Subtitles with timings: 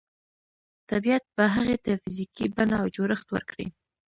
[0.89, 3.67] طبیعت به هغې ته فزیکي بڼه او جوړښت ورکړي